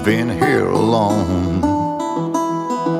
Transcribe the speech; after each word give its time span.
I've 0.00 0.06
been 0.06 0.30
here 0.30 0.64
alone. 0.64 1.62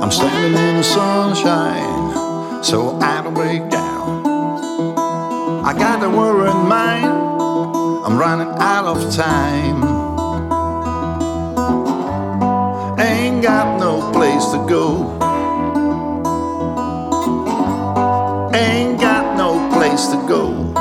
I'm 0.02 0.10
standing 0.10 0.52
in 0.52 0.76
the 0.76 0.82
sunshine 0.82 2.62
so 2.62 2.98
I 3.00 3.22
don't 3.22 3.32
break 3.32 3.70
down. 3.70 4.26
I 5.64 5.72
got 5.72 6.04
a 6.04 6.10
worry 6.10 6.50
in 6.50 6.68
mind, 6.68 7.06
I'm 8.04 8.18
running 8.18 8.52
out 8.58 8.84
of 8.84 9.14
time. 9.14 9.82
Ain't 13.00 13.42
got 13.42 13.80
no 13.80 14.12
place 14.12 14.44
to 14.52 14.58
go. 14.68 15.16
Ain't 18.54 19.00
got 19.00 19.38
no 19.38 19.70
place 19.72 20.08
to 20.08 20.16
go. 20.28 20.74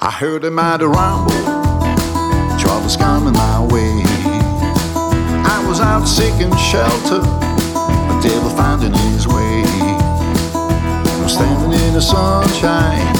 I 0.00 0.10
heard 0.10 0.42
a 0.44 0.50
mighty 0.50 0.84
rumble, 0.84 1.44
trouble's 2.58 2.96
coming 2.96 3.34
my 3.34 3.68
way. 3.70 4.13
Was 5.74 5.80
out 5.80 6.06
seeking 6.06 6.54
shelter, 6.54 7.18
the 7.18 8.20
devil 8.22 8.48
finding 8.50 8.92
his 8.92 9.26
way. 9.26 9.64
I'm 10.54 11.28
standing 11.28 11.72
in 11.72 11.94
the 11.94 12.00
sunshine, 12.00 13.12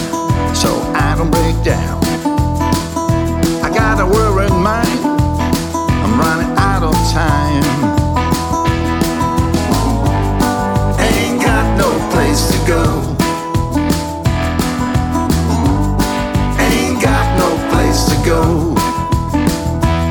so 0.54 0.70
I 0.94 1.16
don't 1.18 1.32
break 1.32 1.56
down. 1.64 1.98
I 3.60 3.74
got 3.74 3.98
a 3.98 4.06
worry 4.06 4.46
in 4.46 4.52
mind, 4.62 5.00
I'm 6.04 6.16
running 6.16 6.56
out 6.56 6.84
of 6.84 6.94
time. 7.10 7.64
Ain't 11.00 11.42
got 11.42 11.66
no 11.76 11.90
place 12.12 12.52
to 12.52 12.58
go. 12.68 12.84
Ain't 16.62 17.02
got 17.02 17.26
no 17.36 17.50
place 17.72 18.04
to 18.10 18.16
go. 18.24 18.74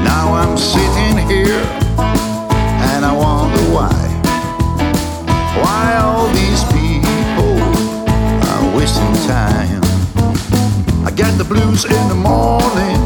Now 0.04 0.34
I'm 0.34 0.58
sitting 0.58 1.26
here 1.30 1.83
Why 5.64 5.96
all 6.04 6.28
these 6.40 6.64
people 6.76 7.56
are 8.52 8.64
wasting 8.76 9.14
time. 9.28 9.82
I 11.08 11.12
got 11.16 11.38
the 11.38 11.46
blues 11.46 11.86
in 11.86 12.08
the 12.14 12.20
morning, 12.32 13.00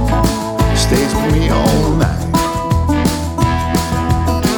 stays 0.76 1.14
with 1.14 1.32
me 1.34 1.50
all 1.50 1.92
night. 2.06 2.26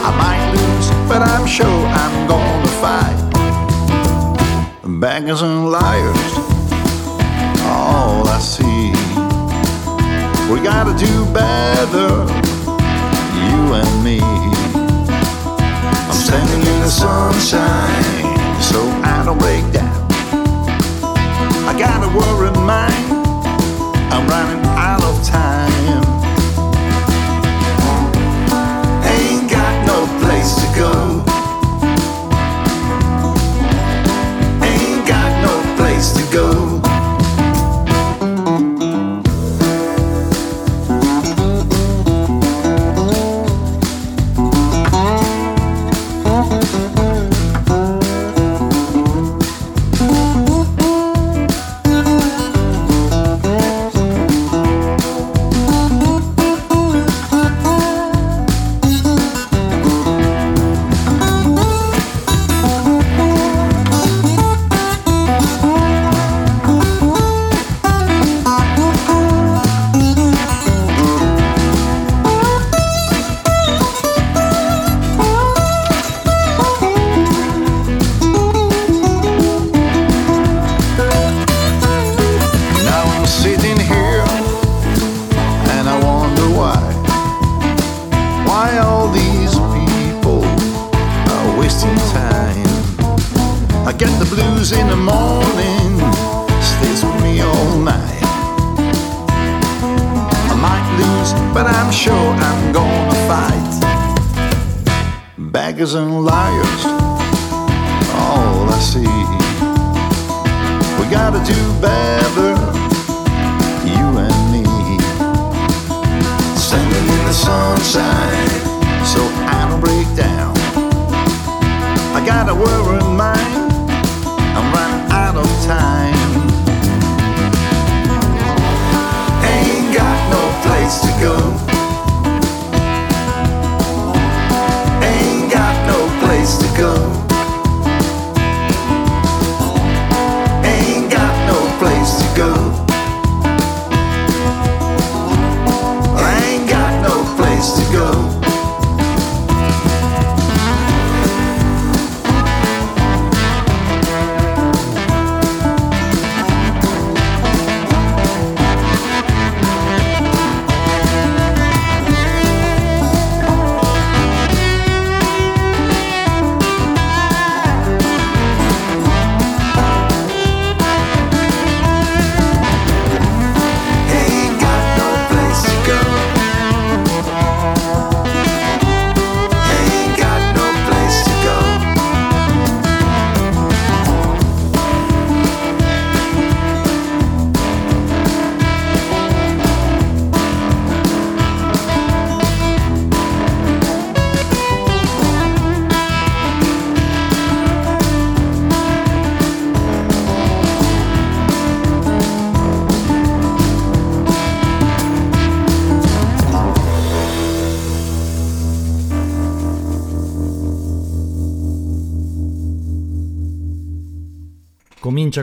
I 0.08 0.12
might 0.24 0.46
lose, 0.56 0.88
but 1.10 1.22
I'm 1.22 1.46
sure 1.46 1.82
I'm 2.04 2.16
gonna 2.34 2.74
fight. 2.84 3.20
Beggars 5.02 5.42
and 5.42 5.70
liars, 5.72 6.34
all 7.64 8.28
I 8.28 8.40
see. 8.40 8.92
We 10.52 10.58
gotta 10.62 10.94
do 10.98 11.14
better, 11.34 12.12
you 13.44 13.60
and 13.82 14.04
me. 14.04 14.79
Standing 16.30 16.62
in 16.62 16.80
the 16.82 16.90
sunshine, 16.90 18.62
so 18.62 18.80
I 19.02 19.24
don't 19.26 19.40
break 19.40 19.66
down. 19.74 19.90
I 21.66 21.74
got 21.76 22.04
a 22.04 22.10
worry 22.16 22.50
in 22.50 22.66
mind, 22.68 23.19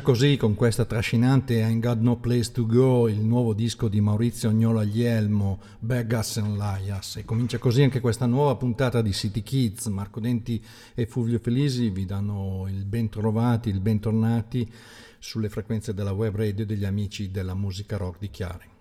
così 0.06 0.36
con 0.36 0.54
questa 0.54 0.84
trascinante 0.84 1.64
Ain't 1.64 1.82
Got 1.82 1.98
No 1.98 2.16
Place 2.18 2.52
to 2.52 2.64
Go, 2.64 3.08
il 3.08 3.18
nuovo 3.18 3.54
disco 3.54 3.88
di 3.88 4.00
Maurizio 4.00 4.50
Agnola 4.50 4.82
Aglielmo, 4.82 5.58
Beggars 5.80 6.36
and 6.36 6.56
Liars. 6.56 7.16
E 7.16 7.24
comincia 7.24 7.58
così 7.58 7.82
anche 7.82 7.98
questa 7.98 8.24
nuova 8.24 8.54
puntata 8.54 9.02
di 9.02 9.12
City 9.12 9.42
Kids. 9.42 9.86
Marco 9.86 10.20
Denti 10.20 10.64
e 10.94 11.06
Fulvio 11.06 11.40
Felisi 11.40 11.90
vi 11.90 12.04
danno 12.04 12.68
il 12.68 12.84
bentrovati, 12.84 13.68
il 13.68 13.80
bentornati 13.80 14.72
sulle 15.18 15.48
frequenze 15.48 15.92
della 15.92 16.12
web 16.12 16.36
radio 16.36 16.64
degli 16.64 16.84
amici 16.84 17.32
della 17.32 17.54
musica 17.54 17.96
rock 17.96 18.20
di 18.20 18.30
Chiari. 18.30 18.75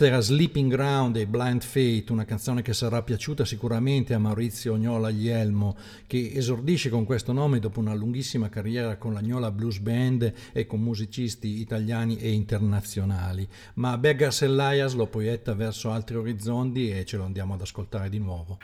Questa 0.00 0.16
era 0.16 0.24
Sleeping 0.24 0.70
Ground 0.70 1.16
e 1.16 1.26
Blind 1.26 1.60
Fate, 1.60 2.06
una 2.08 2.24
canzone 2.24 2.62
che 2.62 2.72
sarà 2.72 3.02
piaciuta 3.02 3.44
sicuramente 3.44 4.14
a 4.14 4.18
Maurizio 4.18 4.72
Ognola 4.72 5.10
Ielmo, 5.10 5.76
che 6.06 6.32
esordisce 6.32 6.88
con 6.88 7.04
questo 7.04 7.34
nome 7.34 7.58
dopo 7.58 7.80
una 7.80 7.92
lunghissima 7.92 8.48
carriera 8.48 8.96
con 8.96 9.12
la 9.12 9.20
Gnola 9.20 9.50
Blues 9.50 9.78
Band 9.78 10.32
e 10.52 10.64
con 10.64 10.80
musicisti 10.80 11.60
italiani 11.60 12.16
e 12.16 12.30
internazionali. 12.30 13.46
Ma 13.74 13.98
Beggars 13.98 14.40
Elias 14.40 14.94
lo 14.94 15.06
proietta 15.06 15.52
verso 15.52 15.90
altri 15.90 16.16
orizzonti 16.16 16.90
e 16.90 17.04
ce 17.04 17.18
lo 17.18 17.24
andiamo 17.24 17.52
ad 17.52 17.60
ascoltare 17.60 18.08
di 18.08 18.18
nuovo. 18.18 18.56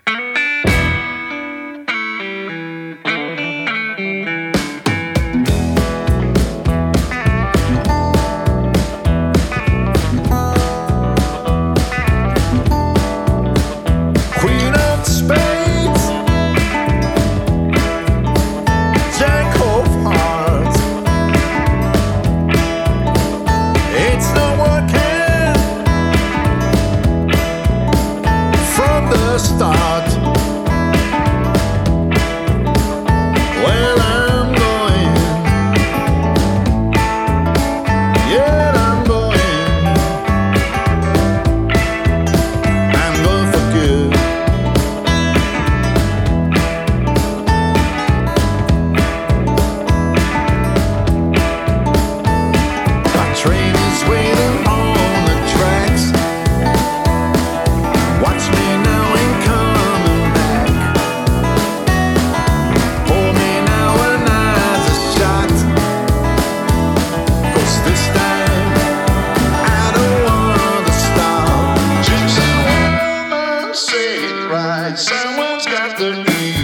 right. 74.45 74.99
Someone's 74.99 75.67
got 75.67 75.99
the 75.99 76.25
news. 76.25 76.56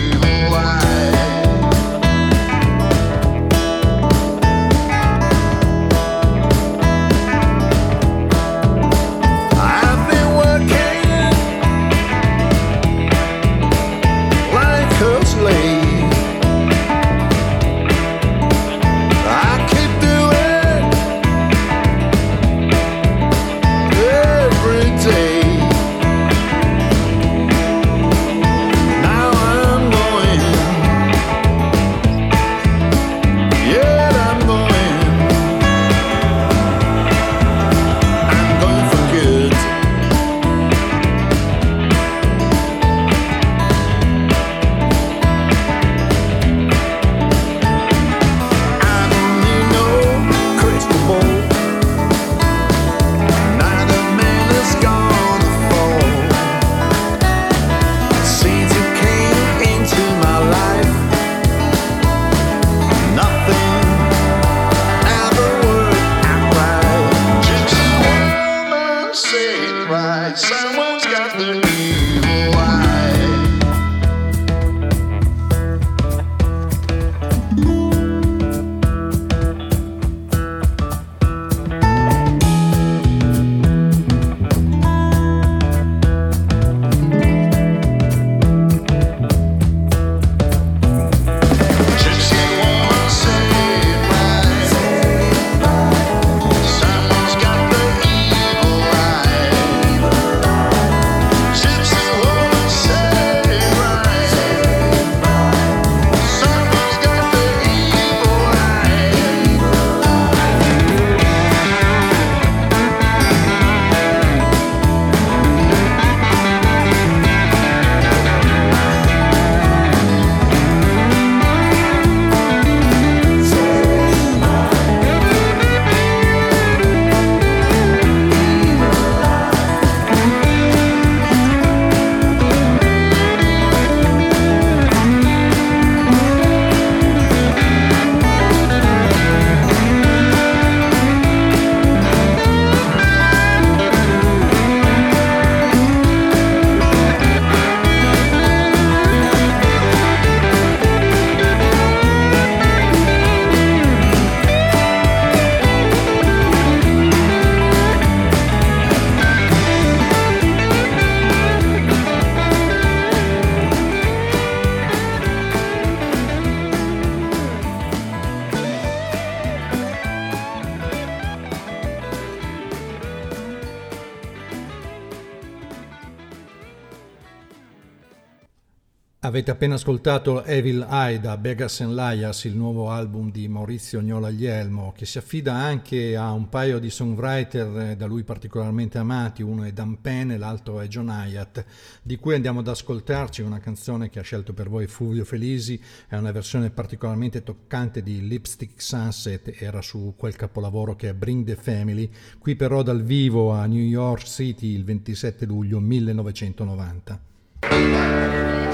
Avete 179.33 179.51
appena 179.51 179.77
ascoltato 179.77 180.45
Evil 180.45 180.87
Eye 180.91 181.19
da 181.19 181.39
Begas 181.39 181.81
and 181.81 181.95
Lias, 181.95 182.45
il 182.45 182.55
nuovo 182.55 182.91
album 182.91 183.31
di 183.31 183.49
Maurizio 183.49 184.03
Gnola 184.03 184.27
Aglielmo, 184.27 184.93
che 184.95 185.07
si 185.07 185.17
affida 185.17 185.55
anche 185.55 186.15
a 186.17 186.33
un 186.33 186.51
paio 186.51 186.79
di 186.79 186.91
songwriter 186.91 187.79
eh, 187.79 187.97
da 187.97 188.05
lui 188.05 188.25
particolarmente 188.25 188.99
amati, 188.99 189.41
uno 189.41 189.65
è 189.65 189.73
Dan 189.73 190.03
Penn 190.03 190.33
e 190.33 190.37
l'altro 190.37 190.81
è 190.81 190.87
John 190.87 191.09
Hyatt, 191.09 191.65
di 192.03 192.17
cui 192.17 192.35
andiamo 192.35 192.61
ad 192.61 192.69
ascoltarci 192.69 193.41
una 193.41 193.59
canzone 193.59 194.11
che 194.11 194.19
ha 194.19 194.23
scelto 194.23 194.53
per 194.53 194.69
voi 194.69 194.87
Fulvio 194.87 195.25
Felisi, 195.25 195.81
è 196.09 196.17
una 196.17 196.31
versione 196.31 196.69
particolarmente 196.69 197.43
toccante 197.43 198.03
di 198.03 198.29
Lipstick 198.29 198.83
Sunset, 198.83 199.55
era 199.59 199.81
su 199.81 200.13
quel 200.15 200.37
capolavoro 200.37 200.95
che 200.95 201.09
è 201.09 201.15
Bring 201.15 201.47
the 201.47 201.57
Family, 201.57 202.11
qui 202.39 202.55
però 202.55 202.83
dal 202.83 203.03
vivo 203.03 203.53
a 203.53 203.65
New 203.65 203.83
York 203.83 204.27
City 204.27 204.75
il 204.75 204.85
27 204.85 205.47
luglio 205.47 205.81
1990. 205.81 208.72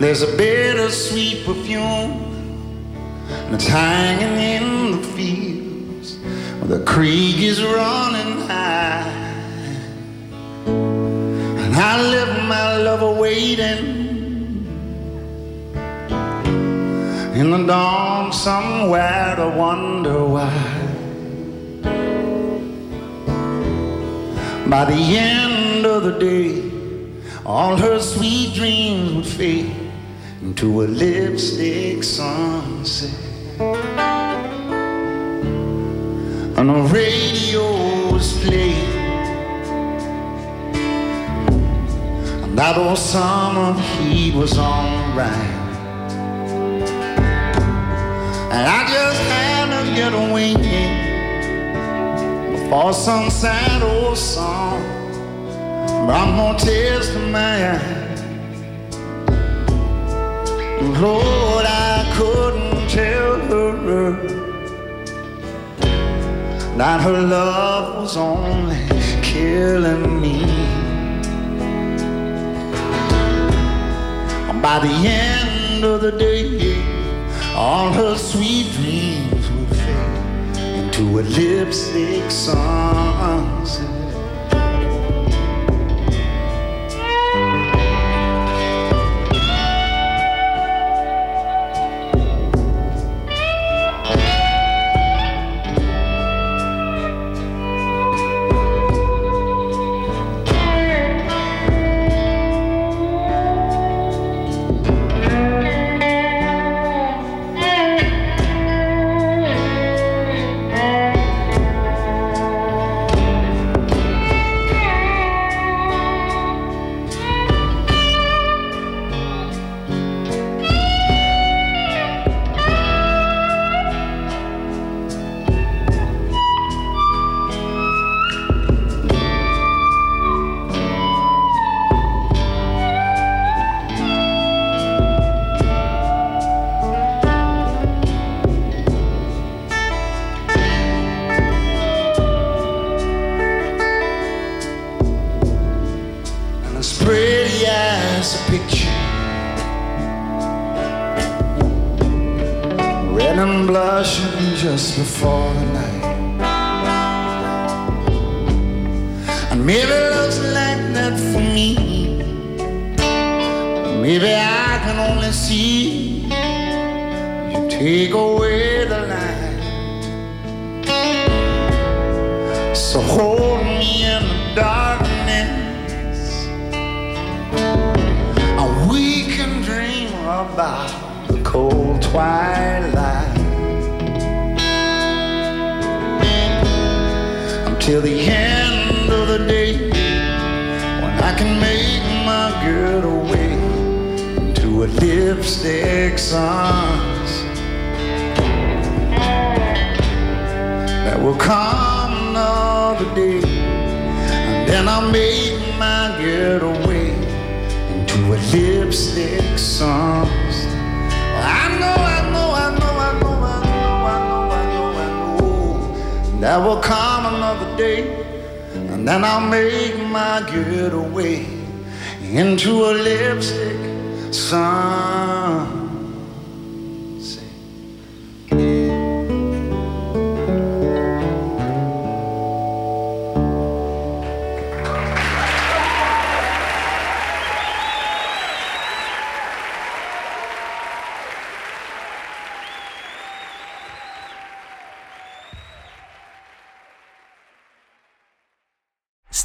There's 0.00 0.22
a 0.22 0.36
bittersweet 0.36 1.46
perfume 1.46 3.24
that's 3.50 3.66
hanging 3.66 4.64
in 4.64 4.90
the 4.92 5.06
fields. 5.06 5.45
The 6.66 6.80
creek 6.80 7.38
is 7.38 7.62
running 7.62 8.40
high, 8.48 9.06
and 10.66 11.76
I 11.76 12.02
left 12.02 12.42
my 12.48 12.76
lover 12.78 13.12
waiting 13.20 14.66
in 17.36 17.50
the 17.52 17.64
dawn 17.68 18.32
somewhere 18.32 19.36
to 19.36 19.48
wonder 19.50 20.24
why. 20.24 20.50
By 24.68 24.86
the 24.86 25.18
end 25.18 25.86
of 25.86 26.02
the 26.02 26.18
day, 26.18 26.68
all 27.44 27.76
her 27.76 28.00
sweet 28.00 28.54
dreams 28.54 29.14
would 29.14 29.26
fade 29.26 29.92
into 30.42 30.82
a 30.82 30.86
lipstick 30.86 32.02
sunset. 32.02 33.25
And 36.68 36.74
the 36.74 36.82
radio 36.92 38.12
was 38.12 38.40
playing 38.40 38.90
And 42.42 42.58
that 42.58 42.76
old 42.76 42.98
summer 42.98 43.80
heat 43.80 44.34
was 44.34 44.58
on 44.58 45.16
right. 45.16 45.30
And 48.50 48.66
I 48.66 48.84
just 48.92 49.20
had 49.30 49.66
to 49.78 49.94
get 49.94 50.12
a 50.12 50.16
away 50.28 50.54
Before 52.50 52.92
some 52.92 53.30
sad 53.30 53.84
old 53.84 54.18
song 54.18 54.82
more 56.34 56.54
tears 56.54 57.10
to 57.10 57.18
my 57.28 57.76
eyes. 57.76 58.22
Lord, 61.00 61.64
I 61.64 62.12
couldn't 62.16 62.88
tell 62.88 63.38
her 63.50 64.45
that 66.78 67.00
her 67.00 67.22
love 67.22 68.02
was 68.02 68.16
only 68.18 68.76
killing 69.22 70.20
me. 70.20 70.40
By 74.60 74.80
the 74.80 74.94
end 75.08 75.84
of 75.84 76.02
the 76.02 76.12
day, 76.12 76.76
all 77.54 77.92
her 77.92 78.16
sweet 78.18 78.70
dreams 78.72 79.50
would 79.52 79.76
fade 79.76 80.58
into 80.78 81.20
a 81.20 81.22
lipstick 81.22 82.30
sunset. 82.30 83.95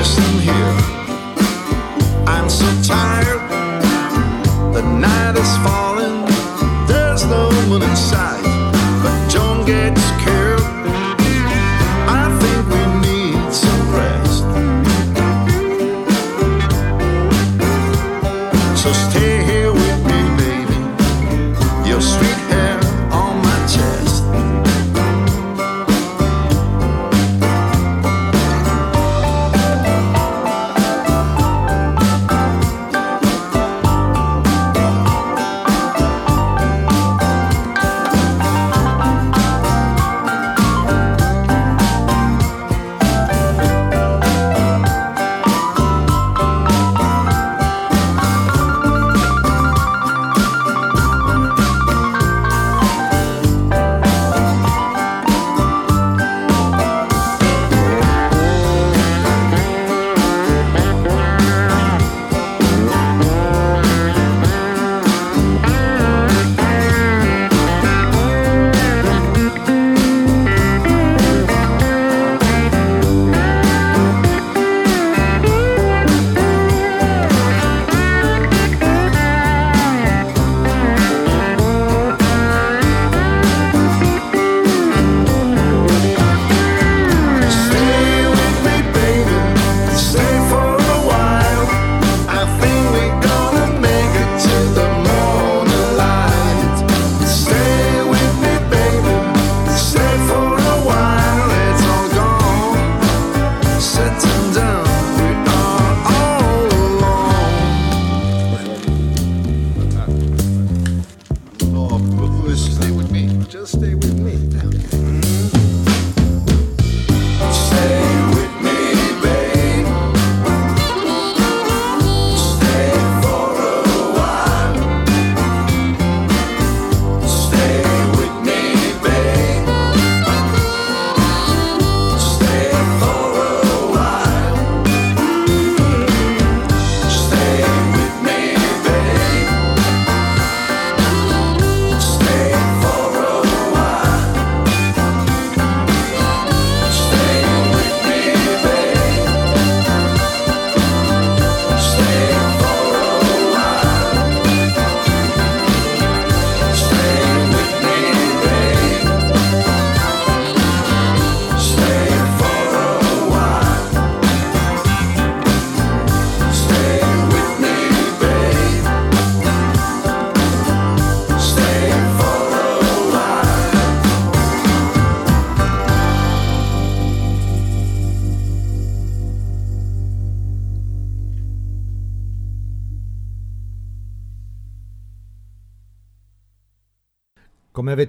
listen 0.00 0.40
here. 0.40 0.74
I'm 2.26 2.48
so 2.48 2.64
tired. 2.82 3.42
The 4.72 4.82
night 4.82 5.36
is 5.36 5.52
falling. 5.58 6.24
There's 6.86 7.26
no 7.26 7.50
one 7.68 7.82
inside. 7.82 8.39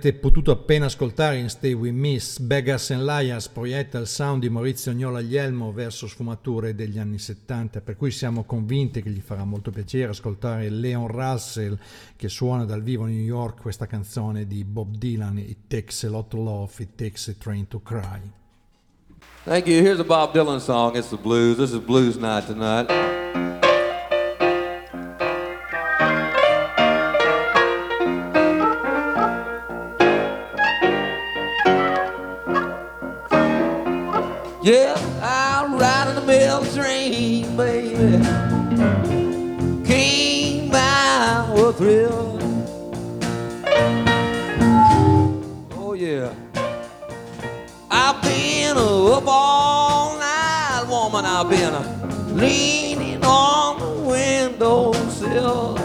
Avete 0.02 0.14
potuto 0.14 0.50
appena 0.50 0.88
ascoltare 0.88 1.38
in 1.38 1.48
Stay 1.48 1.74
With 1.74 1.94
Miss, 1.94 2.40
Beggars 2.40 2.90
and 2.90 3.04
Liars 3.04 3.50
proietta 3.50 4.00
il 4.00 4.08
sound 4.08 4.42
di 4.42 4.50
Maurizio 4.50 4.92
Gnola 4.94 5.22
Guglielmo 5.22 5.72
verso 5.72 6.08
sfumature 6.08 6.74
degli 6.74 6.98
anni 6.98 7.20
70, 7.20 7.82
per 7.82 7.98
cui 7.98 8.10
siamo 8.10 8.44
convinti 8.44 9.04
che 9.04 9.12
gli 9.12 9.20
farà 9.20 9.44
molto 9.44 9.70
piacere 9.70 10.10
ascoltare 10.10 10.70
Leon 10.72 11.06
Russell 11.06 11.78
che 12.16 12.30
suona 12.30 12.66
dal 12.66 12.82
vivo 12.82 13.04
a 13.04 13.10
New 13.10 13.22
York 13.22 13.62
questa 13.62 13.86
canzone 13.86 14.48
di 14.48 14.64
Bob 14.64 14.96
Dylan, 14.96 15.38
It 15.38 15.68
Takes 15.68 16.04
a 16.06 16.10
Lot 16.10 16.30
to 16.30 16.38
Love, 16.38 16.72
It 16.78 16.96
Takes 16.96 17.28
a 17.28 17.36
Train 17.38 17.68
to 17.68 17.80
Cry. 17.84 18.20
Thank 19.44 19.68
you. 19.68 19.84
Here's 19.84 20.00
a 20.00 20.04
Bob 20.04 20.34
Dylan 20.34 20.60
song. 20.60 20.96
It's 20.96 21.10
the 21.10 21.18
blues. 21.18 21.58
This 21.58 21.72
is 21.74 21.80
Blues 21.80 22.18
Night 22.18 22.48
tonight. 22.48 23.70
Yeah. 46.02 46.34
I've 47.92 48.20
been 48.24 48.76
up 48.76 49.24
all 49.28 50.18
night, 50.18 50.86
woman. 50.90 51.26
I've 51.26 51.48
been 51.48 52.36
leaning 52.36 53.24
on 53.24 53.80
the 53.80 54.10
windowsill. 54.10 55.81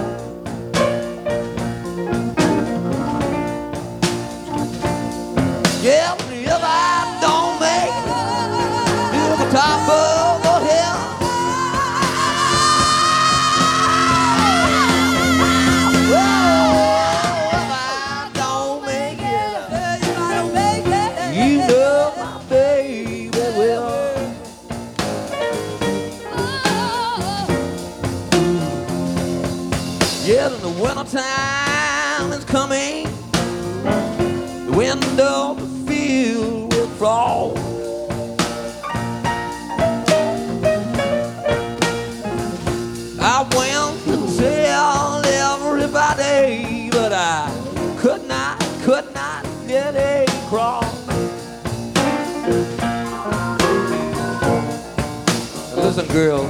Girl, 56.16 56.48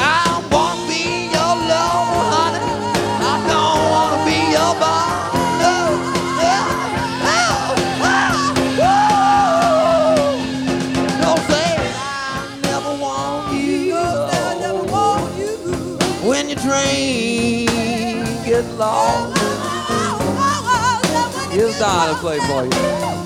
I 0.00 0.42
wanna 0.50 0.88
be 0.88 1.30
your 1.30 1.54
lover, 1.70 2.22
honey. 2.34 2.62
I 3.30 3.34
don't 3.46 3.82
wanna 3.94 4.18
be 4.26 4.38
your 4.56 4.72
boss. 4.82 5.30
No, 5.62 5.74
no, 6.42 6.56
no, 7.22 7.38
no. 8.82 8.96
Don't 11.22 11.42
say 11.46 11.70
I 11.78 12.58
never 12.64 12.92
want 14.92 15.30
you. 15.38 15.54
When 16.28 16.44
your 16.48 16.58
train 16.58 17.68
lost, 18.76 19.38
here's 21.52 21.78
to 22.08 22.14
play 22.20 22.40
for 22.48 22.64
you. 22.64 23.17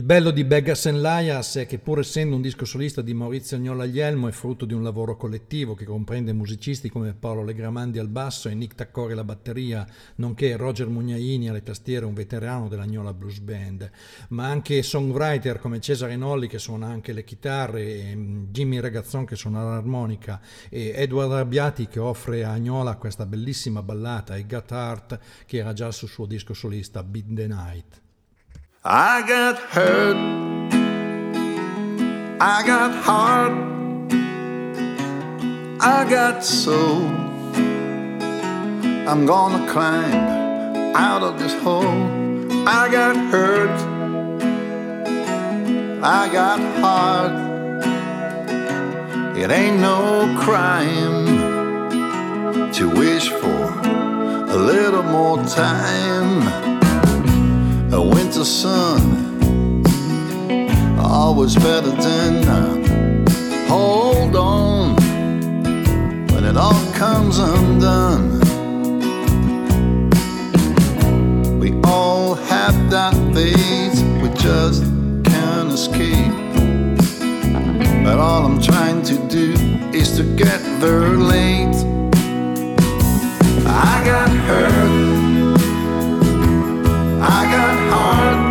Il 0.00 0.06
bello 0.06 0.30
di 0.30 0.44
Beggars 0.44 0.86
and 0.86 1.02
Liars 1.02 1.56
è 1.56 1.66
che 1.66 1.78
pur 1.78 1.98
essendo 1.98 2.34
un 2.34 2.40
disco 2.40 2.64
solista 2.64 3.02
di 3.02 3.12
Maurizio 3.12 3.58
Agnola 3.58 3.82
Aglielmo 3.82 4.28
è 4.28 4.32
frutto 4.32 4.64
di 4.64 4.72
un 4.72 4.82
lavoro 4.82 5.14
collettivo 5.14 5.74
che 5.74 5.84
comprende 5.84 6.32
musicisti 6.32 6.88
come 6.88 7.12
Paolo 7.12 7.44
Legramandi 7.44 7.98
al 7.98 8.08
basso 8.08 8.48
e 8.48 8.54
Nick 8.54 8.76
Taccori 8.76 9.12
alla 9.12 9.24
batteria, 9.24 9.86
nonché 10.14 10.56
Roger 10.56 10.88
Mugnaini 10.88 11.50
alle 11.50 11.62
tastiere, 11.62 12.06
un 12.06 12.14
veterano 12.14 12.68
dell'Agnola 12.68 13.12
Blues 13.12 13.40
Band, 13.40 13.90
ma 14.28 14.46
anche 14.46 14.82
songwriter 14.82 15.58
come 15.58 15.80
Cesare 15.80 16.16
Nolli 16.16 16.48
che 16.48 16.58
suona 16.58 16.86
anche 16.86 17.12
le 17.12 17.22
chitarre, 17.22 18.16
mm, 18.16 18.44
Jimmy 18.44 18.80
Ragazzon 18.80 19.26
che 19.26 19.36
suona 19.36 19.62
l'armonica 19.62 20.40
e 20.70 20.94
Edward 20.96 21.32
Arbiati 21.32 21.88
che 21.88 22.00
offre 22.00 22.42
a 22.42 22.52
Agnola 22.52 22.96
questa 22.96 23.26
bellissima 23.26 23.82
ballata 23.82 24.34
e 24.34 24.46
Got 24.46 24.70
Heart 24.70 25.18
che 25.44 25.58
era 25.58 25.74
già 25.74 25.90
sul 25.90 26.08
suo 26.08 26.24
disco 26.24 26.54
solista 26.54 27.02
Beat 27.02 27.34
the 27.34 27.46
Night. 27.46 28.00
I 28.82 29.20
got 29.28 29.58
hurt. 29.58 30.16
I 32.40 32.62
got 32.66 32.94
heart. 33.04 33.52
I 35.82 36.08
got 36.08 36.42
soul. 36.42 37.04
I'm 39.06 39.26
gonna 39.26 39.70
climb 39.70 40.96
out 40.96 41.22
of 41.22 41.38
this 41.38 41.52
hole. 41.62 42.08
I 42.66 42.88
got 42.90 43.16
hurt. 43.30 43.78
I 46.02 46.32
got 46.32 46.58
heart. 46.80 47.32
It 49.36 49.50
ain't 49.50 49.78
no 49.78 50.34
crime 50.40 51.26
to 52.72 52.88
wish 52.88 53.28
for 53.28 53.78
a 54.48 54.56
little 54.56 55.02
more 55.02 55.36
time 55.44 56.69
a 57.92 58.00
winter 58.00 58.44
sun. 58.44 59.00
Always 60.98 61.56
better 61.56 61.90
than 61.90 62.44
uh, 62.46 63.68
hold 63.68 64.36
on. 64.36 64.94
When 66.32 66.44
it 66.44 66.56
all 66.56 66.92
comes 66.92 67.38
undone. 67.38 68.38
We 71.58 71.80
all 71.84 72.34
have 72.34 72.90
that 72.90 73.14
phase 73.34 74.02
we 74.22 74.28
just 74.40 74.84
can't 75.24 75.72
escape. 75.72 76.34
But 78.04 78.18
all 78.18 78.44
i'm 78.46 78.60
trying 78.60 79.02
to 79.02 79.16
do 79.28 79.52
is 79.92 80.16
to 80.16 80.22
get 80.36 80.60
there 80.80 81.16
late. 81.16 81.76
I 83.66 84.02
got 84.04 84.30
hurt 84.30 85.09
I 87.22 87.44
got 87.52 87.78
heart 87.92 88.49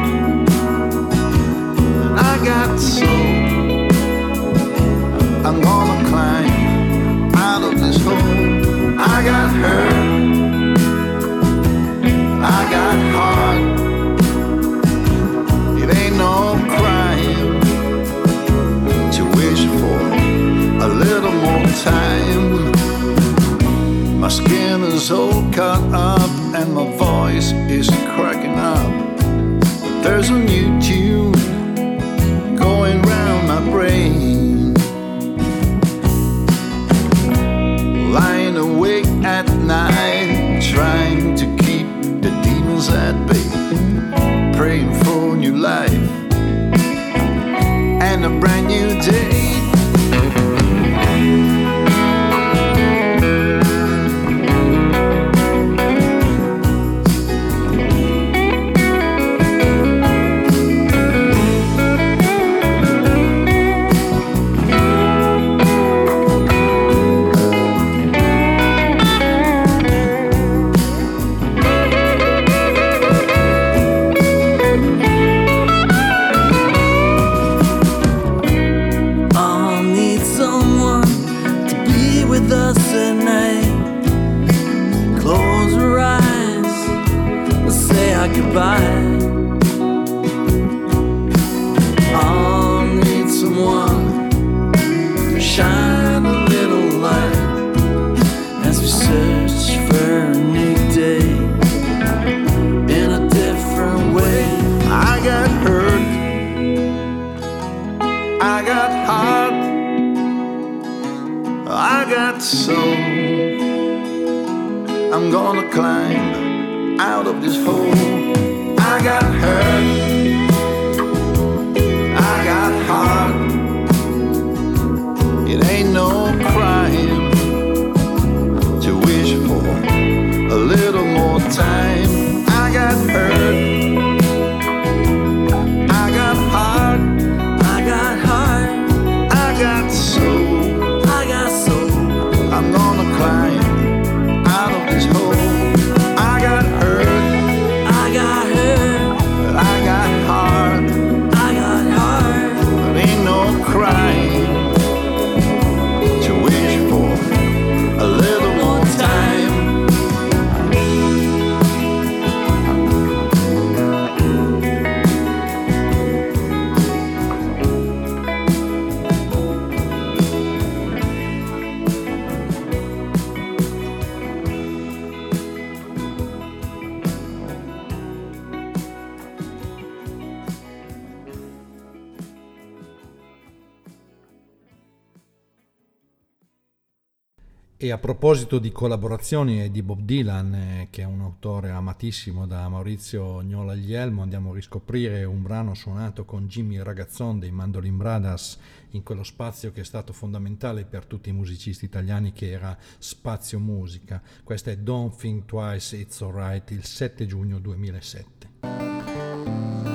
E 187.89 187.91
a 187.91 187.97
proposito 187.97 188.59
di 188.59 188.71
collaborazioni 188.71 189.63
e 189.63 189.71
di 189.71 189.81
Bob 189.81 190.01
Dylan, 190.01 190.53
eh, 190.53 190.87
che 190.91 191.01
è 191.01 191.05
un 191.05 191.21
autore 191.21 191.71
amatissimo 191.71 192.45
da 192.45 192.69
Maurizio 192.69 193.41
Gnola 193.41 193.73
Guglielmo, 193.73 194.21
andiamo 194.21 194.51
a 194.51 194.53
riscoprire 194.53 195.23
un 195.23 195.41
brano 195.41 195.73
suonato 195.73 196.23
con 196.23 196.45
Jimmy 196.45 196.77
Ragazzon 196.77 197.39
dei 197.39 197.49
Mandolin 197.49 197.97
Brothers 197.97 198.59
in 198.91 199.01
quello 199.01 199.23
spazio 199.23 199.71
che 199.71 199.81
è 199.81 199.83
stato 199.83 200.13
fondamentale 200.13 200.85
per 200.85 201.05
tutti 201.05 201.29
i 201.29 201.33
musicisti 201.33 201.85
italiani 201.85 202.31
che 202.31 202.51
era 202.51 202.77
Spazio 202.99 203.57
Musica. 203.57 204.21
Questa 204.43 204.69
è 204.69 204.77
Don't 204.77 205.17
Think 205.17 205.45
Twice, 205.45 205.97
It's 205.97 206.21
Alright, 206.21 206.69
il 206.69 206.85
7 206.85 207.25
giugno 207.25 207.57
2007. 207.57 209.88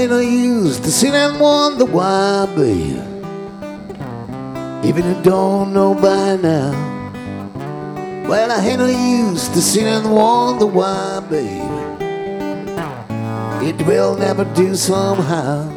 Ain't 0.00 0.10
no 0.10 0.20
use 0.20 0.80
to 0.80 0.90
sit 0.90 1.12
and 1.12 1.38
wonder 1.38 1.84
why, 1.84 2.46
baby. 2.56 2.98
Even 4.88 5.04
you 5.04 5.22
don't 5.22 5.74
know 5.74 5.94
by 5.94 6.36
now. 6.36 6.72
Well, 8.26 8.50
I 8.50 8.64
ain't 8.64 8.78
no 8.78 8.86
use 8.86 9.48
to 9.48 9.60
sit 9.60 9.84
and 9.84 10.10
wonder 10.10 10.64
why, 10.64 11.20
baby. 11.28 11.60
It 13.68 13.86
will 13.86 14.16
never 14.16 14.44
do 14.54 14.74
somehow. 14.74 15.68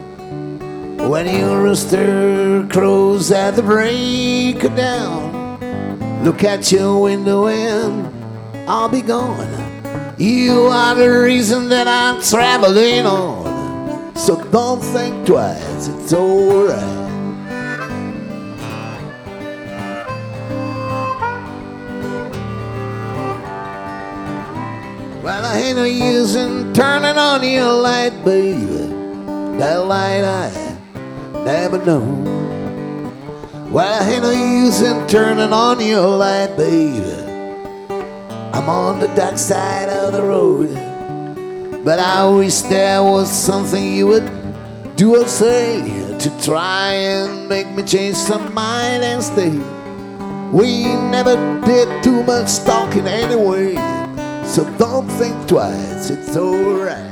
When 1.09 1.27
your 1.27 1.61
rooster 1.61 2.65
crows 2.71 3.29
at 3.29 3.57
the 3.57 3.63
break 3.63 4.63
of 4.63 4.75
dawn, 4.77 6.23
look 6.23 6.45
at 6.45 6.71
your 6.71 7.01
window 7.01 7.47
and 7.47 8.07
I'll 8.69 8.87
be 8.87 9.01
gone. 9.01 10.15
You 10.17 10.67
are 10.71 10.95
the 10.95 11.09
reason 11.09 11.67
that 11.69 11.89
I'm 11.89 12.21
traveling 12.21 13.05
on. 13.05 13.42
So 14.15 14.41
don't 14.51 14.79
think 14.79 15.25
twice, 15.25 15.87
it's 15.87 16.13
alright. 16.13 17.03
Well, 25.23 25.45
I 25.45 25.57
ain't 25.57 25.77
no 25.77 25.83
use 25.83 26.35
in 26.35 26.73
turning 26.73 27.17
on 27.17 27.43
your 27.43 27.73
light, 27.73 28.13
baby. 28.23 28.87
That 29.57 29.85
light 29.85 30.23
I 30.23 30.77
never 31.45 31.83
know. 31.85 32.01
Well, 33.71 34.03
I 34.03 34.09
ain't 34.09 34.23
no 34.23 34.31
use 34.31 34.81
in 34.81 35.07
turning 35.07 35.51
on 35.51 35.79
your 35.79 36.07
light, 36.07 36.55
baby. 36.55 37.13
I'm 38.53 38.69
on 38.69 38.99
the 38.99 39.07
dark 39.15 39.37
side 39.37 39.89
of 39.89 40.13
the 40.13 40.21
road. 40.21 40.92
But 41.83 41.99
I 41.99 42.25
wish 42.29 42.61
there 42.61 43.03
was 43.03 43.29
something 43.29 43.93
you 43.93 44.07
would 44.07 44.31
do 44.95 45.21
or 45.21 45.27
say 45.27 45.81
to 46.17 46.41
try 46.41 46.93
and 46.93 47.49
make 47.49 47.67
me 47.71 47.83
change 47.83 48.15
some 48.15 48.53
mind 48.53 49.03
and 49.03 49.21
stay. 49.21 49.51
We 50.53 50.83
never 51.11 51.35
did 51.65 52.01
too 52.01 52.23
much 52.23 52.59
talking 52.59 53.05
anyway. 53.05 53.75
So 54.45 54.63
don't 54.77 55.09
think 55.09 55.45
twice, 55.45 56.09
it's 56.09 56.37
alright. 56.37 57.11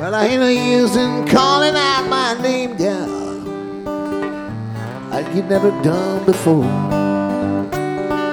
Well, 0.00 0.14
I 0.14 0.34
no 0.36 0.48
use 0.48 0.96
in 0.96 1.28
calling 1.28 1.76
out 1.76 2.08
my 2.08 2.40
name, 2.40 2.78
gal. 2.78 3.19
You've 5.32 5.48
never 5.48 5.70
done 5.82 6.26
before. 6.26 6.58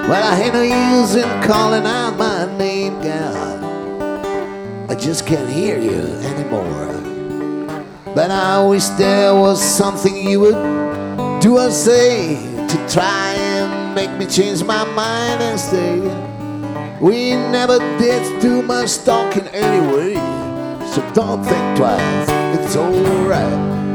Well, 0.07 0.33
I 0.33 0.41
ain't 0.41 0.53
no 0.53 0.63
use 0.63 1.13
in 1.13 1.29
calling 1.43 1.85
out 1.85 2.17
my 2.17 2.57
name, 2.57 2.99
God. 3.03 4.89
I 4.89 4.95
just 4.95 5.27
can't 5.27 5.47
hear 5.47 5.77
you 5.79 5.99
anymore. 6.25 6.87
But 8.15 8.31
I 8.31 8.65
wish 8.65 8.85
there 8.97 9.35
was 9.35 9.61
something 9.61 10.15
you 10.15 10.39
would 10.39 11.39
do 11.39 11.59
or 11.59 11.69
say 11.69 12.35
to 12.67 12.87
try 12.89 13.33
and 13.35 13.93
make 13.93 14.11
me 14.17 14.25
change 14.25 14.63
my 14.63 14.83
mind 14.83 15.43
and 15.43 15.59
stay. 15.59 15.99
We 16.99 17.33
never 17.33 17.77
did 17.99 18.41
too 18.41 18.63
much 18.63 19.03
talking 19.03 19.47
anyway, 19.49 20.15
so 20.87 21.07
don't 21.13 21.43
think 21.43 21.77
twice, 21.77 22.29
it's 22.57 22.75
alright. 22.75 23.86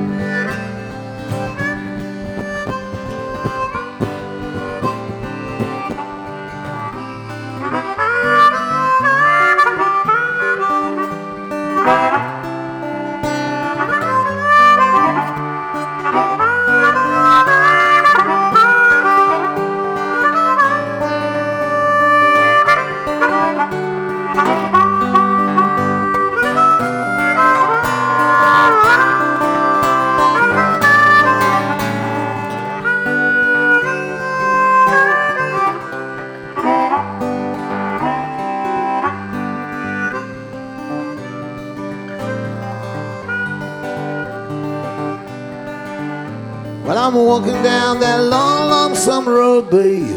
Lonesome 49.06 49.28
road, 49.28 49.68
baby, 49.68 50.12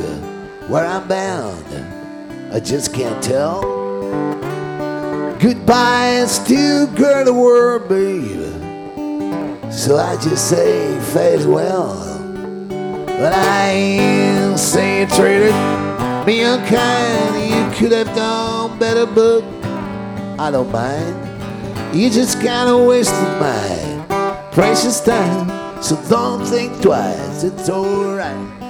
where 0.68 0.86
I'm 0.86 1.08
bound. 1.08 2.54
I 2.54 2.60
just 2.60 2.94
can't 2.94 3.24
tell. 3.24 3.62
Goodbye 5.40 6.28
too 6.46 6.86
good 6.96 7.28
a 7.28 7.34
word, 7.34 7.90
baby. 7.90 8.46
So 9.72 9.98
I 9.98 10.16
just 10.22 10.50
say 10.50 11.00
farewell. 11.14 11.96
But 13.08 13.34
I 13.34 13.70
ain't 13.70 14.60
say 14.60 15.00
you 15.00 15.08
treated 15.08 15.56
me 16.28 16.42
unkind. 16.42 17.50
You 17.50 17.80
could 17.80 17.92
have 17.92 18.16
done 18.16 18.78
better, 18.78 19.08
but 19.08 19.42
I 20.40 20.52
don't 20.52 20.72
mind. 20.72 21.16
You 21.96 22.12
just 22.12 22.40
kinda 22.40 22.78
wasted 22.78 23.40
my 23.40 24.50
precious 24.52 25.02
time. 25.02 25.50
So 25.82 25.96
don't 26.08 26.46
think 26.46 26.82
twice, 26.84 27.44
it's 27.44 27.68
alright. 27.68 28.64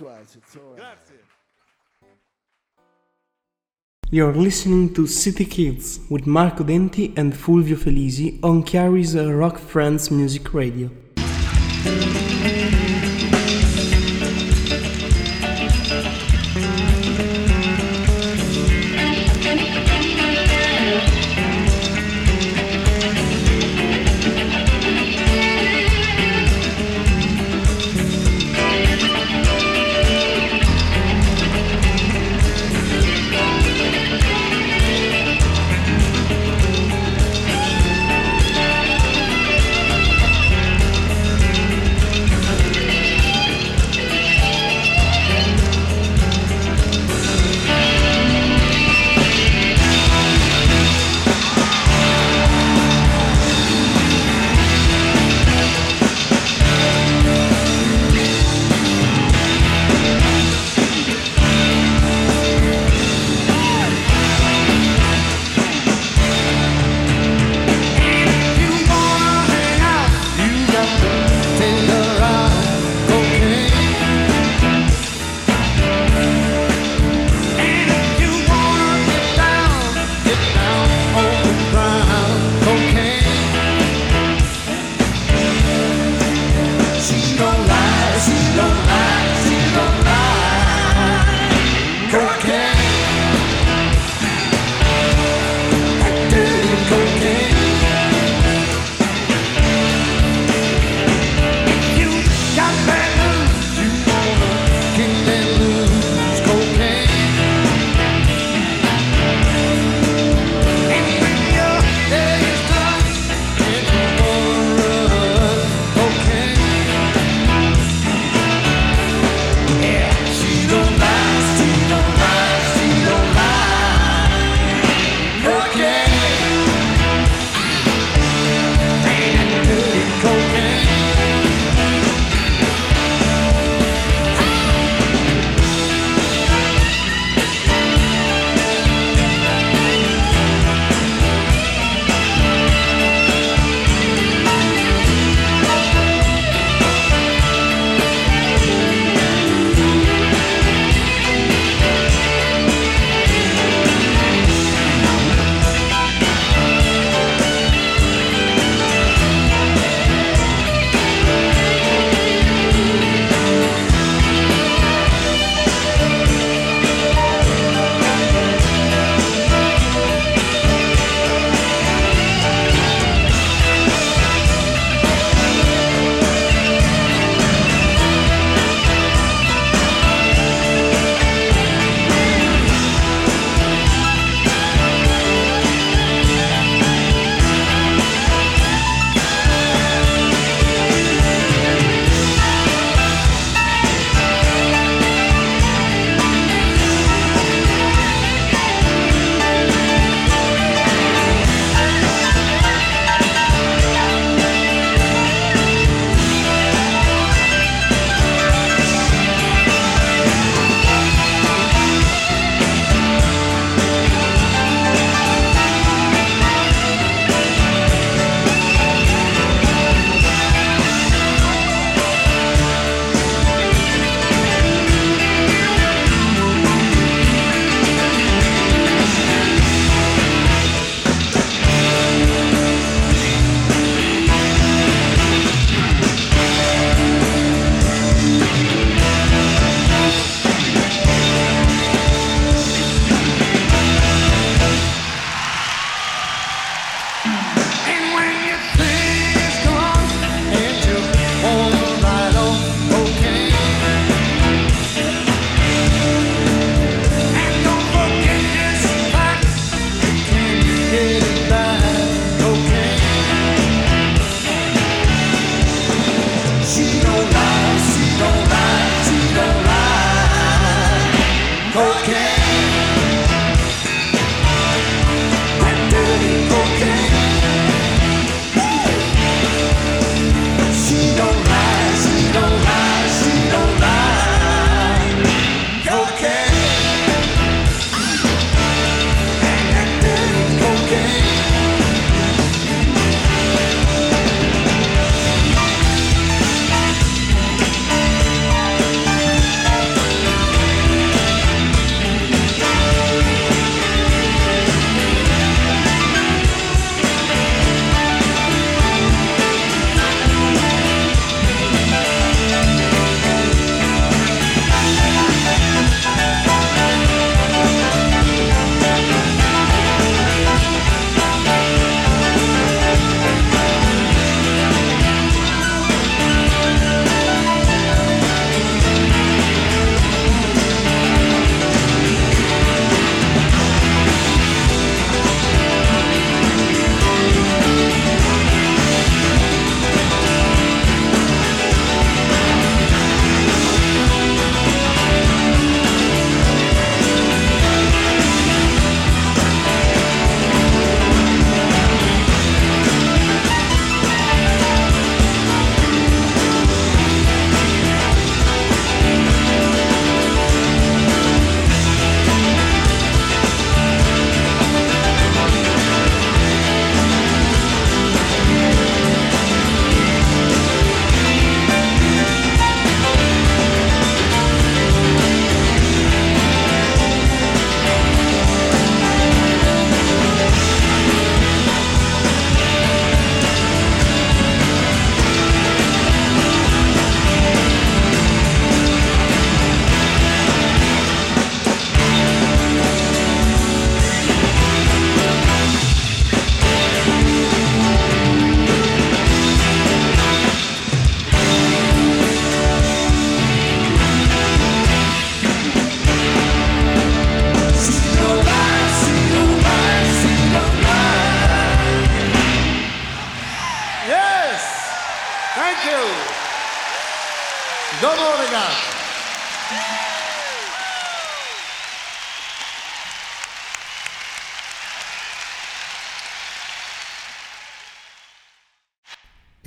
It's 0.00 0.56
alright. 0.56 0.96
You're 4.10 4.32
listening 4.32 4.94
to 4.94 5.02
CityKidz 5.02 6.10
with 6.10 6.26
Marco 6.26 6.64
Denti 6.64 7.16
and 7.18 7.34
Fulvio 7.34 7.76
Felisi 7.76 8.42
on 8.42 8.64
Chiari's 8.64 9.14
Rock 9.14 9.58
Friends 9.58 10.10
Music 10.10 10.54
Radio. 10.54 10.90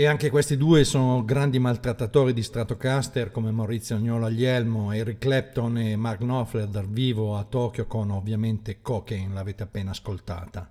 E 0.04 0.06
anche 0.06 0.30
questi 0.30 0.58
due 0.58 0.84
sono 0.84 1.24
grandi 1.24 1.60
maltrattatori 1.60 2.34
di 2.34 2.44
Stratocaster 2.44 3.32
come 3.32 3.52
Maurizio 3.52 3.96
Agnolo 3.96 4.26
Aglielmo, 4.26 4.92
Eric 4.92 5.20
Clapton 5.20 5.78
e 5.78 5.96
Mark 5.96 6.18
Knopfler 6.18 6.68
dal 6.68 6.90
vivo 6.90 7.38
a 7.38 7.46
Tokyo 7.46 7.86
con 7.88 8.12
ovviamente 8.12 8.82
Cocaine, 8.82 9.34
l'avete 9.34 9.64
appena 9.64 9.92
ascoltata. 9.92 10.70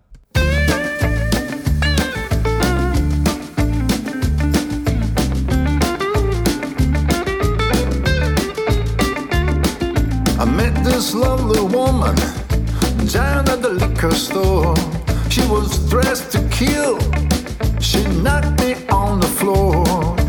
I 10.39 10.45
met 10.45 10.75
this 10.83 11.15
lovely 11.15 11.59
woman 11.75 12.15
down 13.11 13.49
at 13.49 13.63
the 13.63 13.73
liquor 13.79 14.13
store. 14.13 14.75
She 15.31 15.41
was 15.47 15.79
dressed 15.89 16.31
to 16.33 16.47
kill. 16.49 16.99
She 17.83 18.05
knocked 18.23 18.61
me 18.61 18.77
on 18.91 19.19
the 19.19 19.27
floor. 19.27 20.22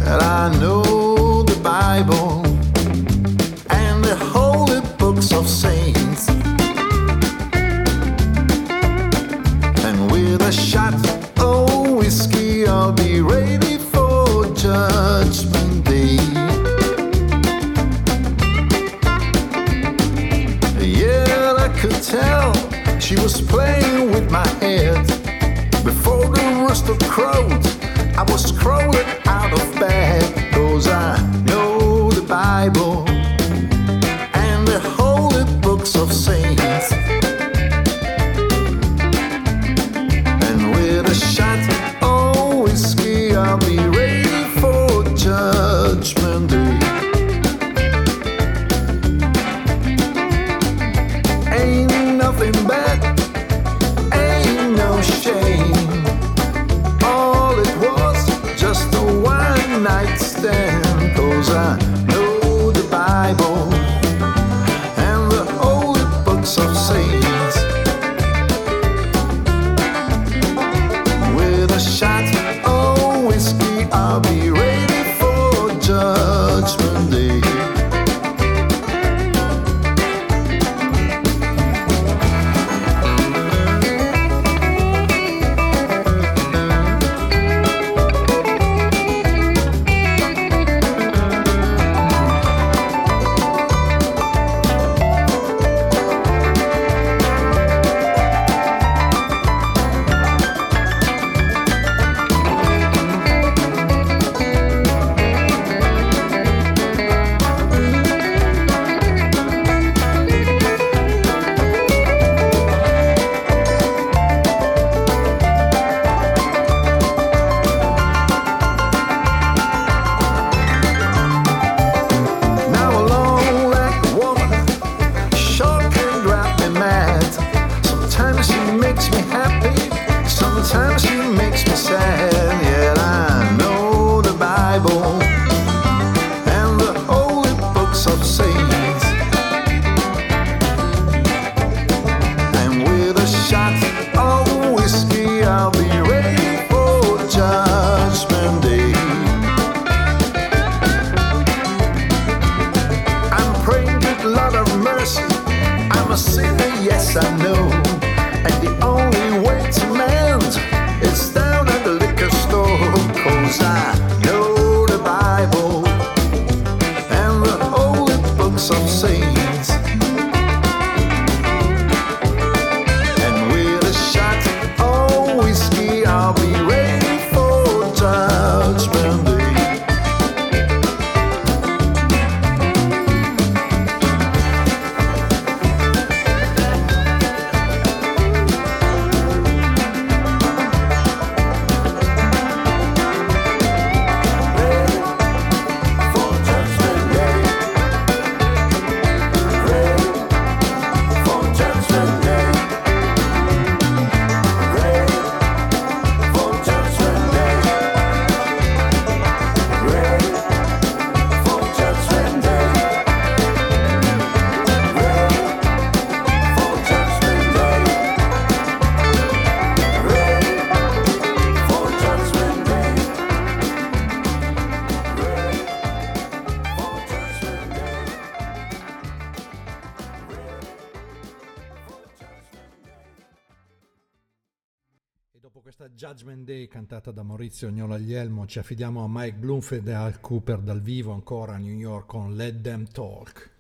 Dopo 235.53 235.65
questa 235.65 235.87
Judgment 235.89 236.45
Day 236.45 236.67
cantata 236.67 237.11
da 237.11 237.21
Maurizio 237.21 237.67
Ognola 237.67 237.93
Aglielmo, 237.93 238.47
ci 238.47 238.57
affidiamo 238.57 239.03
a 239.03 239.07
Mike 239.07 239.37
Bloomfield 239.37 239.87
e 239.87 239.93
Al 239.93 240.19
Cooper 240.19 240.57
dal 240.57 240.81
vivo 240.81 241.13
ancora 241.13 241.53
a 241.53 241.57
New 241.57 241.75
York 241.75 242.07
con 242.07 242.35
Let 242.35 242.61
Them 242.61 242.87
Talk. 242.87 243.51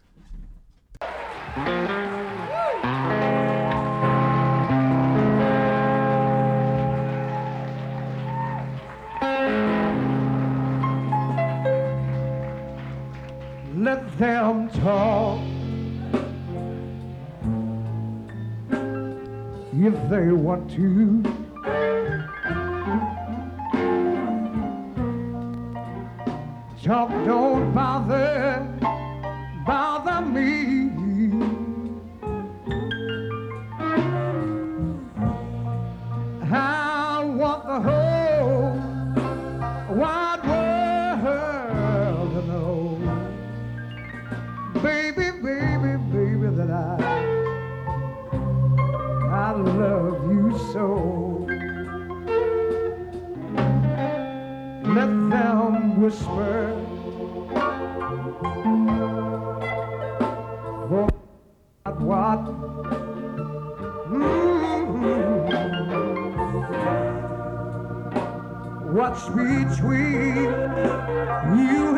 Let 13.75 14.17
them 14.17 14.67
talk 14.81 15.39
if 19.73 20.09
they 20.09 20.31
want 20.31 20.73
to. 20.73 21.42
Talk 26.83 27.11
don't 27.25 27.73
bother, 27.73 28.67
bother 29.65 30.25
me. 30.25 30.72
whisper. 56.03 56.67
What? 60.89 62.01
what? 62.01 62.43
Mmm. 64.11 64.53
What's 68.91 69.25
between 69.29 70.51
you 71.57 71.92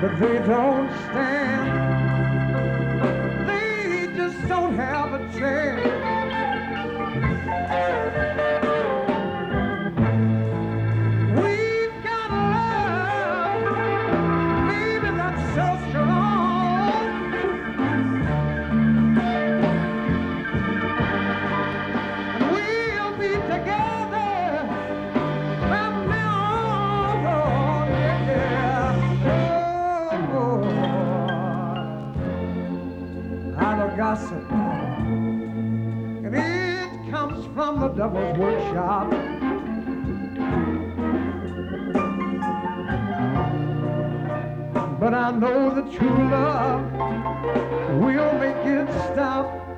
but 0.00 0.18
they 0.20 0.38
don't 0.46 0.92
stand. 1.08 1.66
They 3.48 4.08
just 4.14 4.46
don't 4.46 4.74
have 4.74 5.14
a 5.14 5.38
chance. 5.38 5.95
Devil's 37.96 38.38
Workshop. 38.38 39.10
But 45.00 45.14
I 45.14 45.30
know 45.30 45.74
the 45.74 45.90
true 45.96 46.28
love 46.28 46.92
will 47.98 48.38
make 48.38 48.66
it 48.66 48.86
stop. 49.12 49.75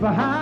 For 0.00 0.12
how 0.12 0.39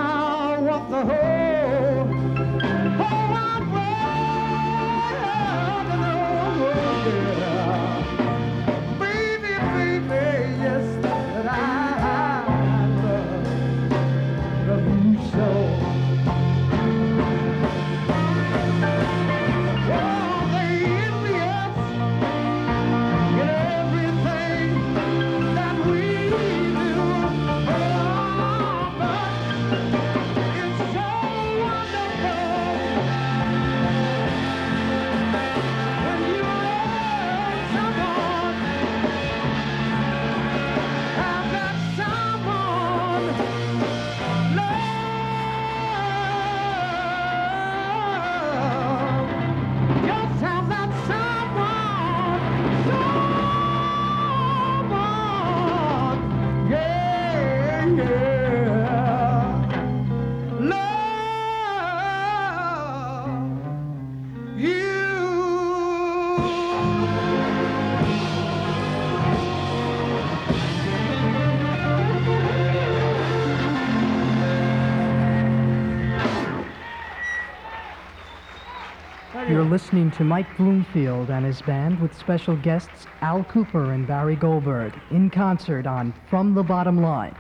listening 79.71 80.11
to 80.13 80.25
Mike 80.25 80.57
Bloomfield 80.57 81.31
and 81.31 81.45
his 81.45 81.61
band 81.63 82.01
with 82.01 82.17
special 82.17 82.57
guests 82.57 83.07
Al 83.21 83.45
Kooper 83.45 83.95
and 83.95 84.07
Barry 84.07 84.37
Goldberg 84.37 84.95
in 85.11 85.29
concert 85.29 85.87
on 85.87 86.15
From 86.31 86.55
the 86.55 86.63
Bottom 86.63 87.03
Line. 87.03 87.37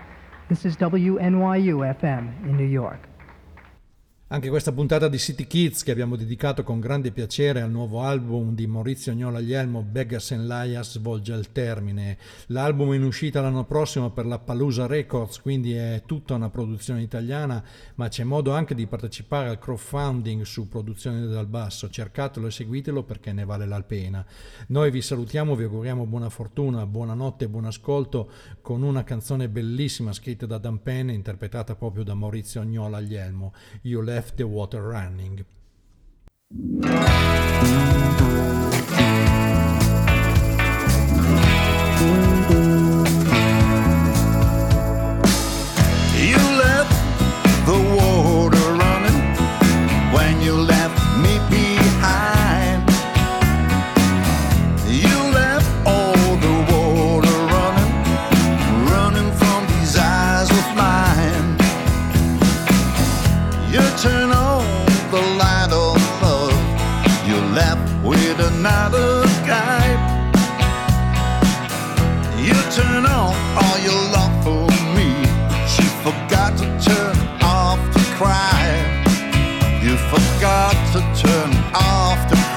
This 0.49 0.65
is 0.65 0.77
WNYU 0.77 1.97
FM 1.99 2.45
in 2.45 2.57
New 2.57 2.65
York. 2.65 3.08
Anche 4.31 4.51
questa 4.51 4.73
puntata 4.73 5.09
di 5.09 5.17
City 5.17 5.47
Kids 5.47 5.83
che 5.83 5.91
abbiamo 5.91 6.15
dedicato 6.15 6.63
con 6.63 6.81
grande 6.81 7.13
piacere 7.13 7.63
al 7.63 7.71
nuovo 7.71 8.03
album 8.03 8.55
di 8.55 8.67
Maurizio 8.67 9.11
Agnola 9.11 9.39
Aglielmo, 9.39 9.81
Beggars 9.81 10.33
and 10.33 10.47
Liars, 10.47 10.99
volge 10.99 11.33
al 11.33 11.51
termine. 11.51 12.19
L'album 12.49 12.93
è 12.93 12.97
in 12.97 13.05
uscita 13.05 13.41
l'anno 13.41 13.65
prossimo 13.65 14.11
per 14.11 14.27
la 14.27 14.39
Palusa 14.39 14.87
Records, 14.87 15.41
quindi 15.41 15.73
è 15.73 16.03
tutta 16.05 16.35
una 16.35 16.51
produzione 16.51 17.01
italiana, 17.01 17.65
ma 17.95 18.09
c'è 18.09 18.23
modo 18.23 18.53
anche 18.53 18.75
di 18.75 18.87
partecipare 18.87 19.49
al 19.49 19.59
crowdfunding 19.59 20.43
su 20.43 20.69
Produzione 20.69 21.27
dal 21.27 21.47
Basso. 21.47 21.89
Cercatelo 21.89 22.49
e 22.49 22.51
seguitelo 22.51 23.05
perché 23.05 23.33
ne 23.33 23.47
vale 23.47 23.65
la 23.65 23.83
pena. 23.83 24.23
Noi 24.67 24.91
vi 24.91 25.01
salutiamo, 25.01 25.57
vi 25.57 25.65
auguriamo 25.65 26.05
buona 26.05 26.29
fortuna, 26.29 26.85
buonanotte 26.85 27.47
e 27.47 27.49
buon 27.49 27.65
ascolto 27.65 28.31
con 28.61 28.83
una 28.83 29.05
canzone 29.05 29.49
bellissima 29.49 30.13
scritta 30.13 30.45
da 30.45 30.59
Dan 30.59 30.83
Penn 30.83 31.09
e 31.09 31.15
interpretata 31.15 31.75
proprio 31.77 32.05
da 32.05 32.13
Maurizio 32.13 32.61
Agnola 32.61 32.99
Aglielmo. 32.99 33.55
You 33.81 34.03
left 34.19 34.37
the 34.37 34.49
water 34.49 34.83
running. 34.83 35.45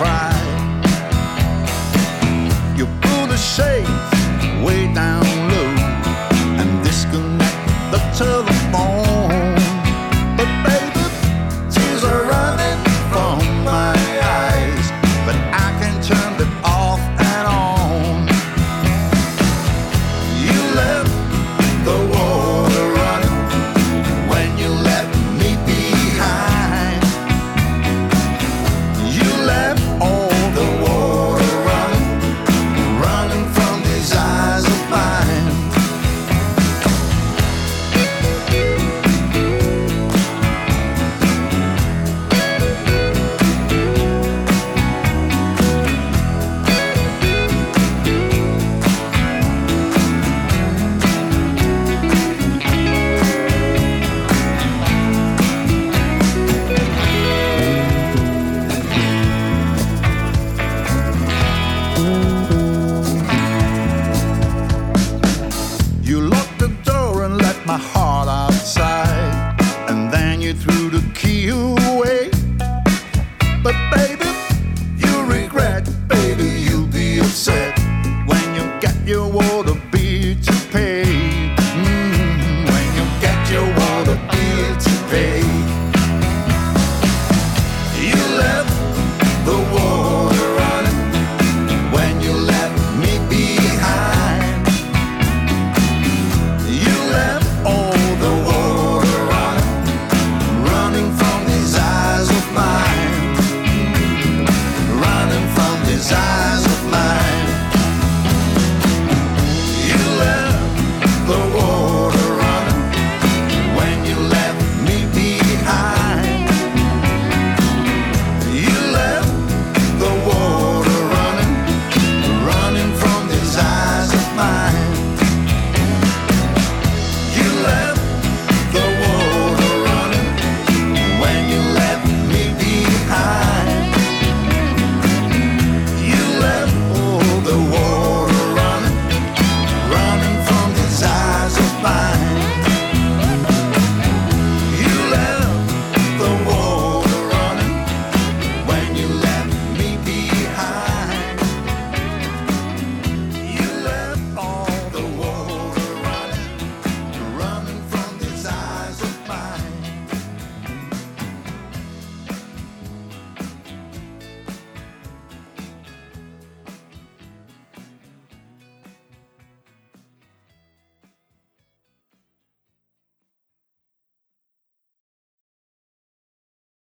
Cry. 0.02 0.31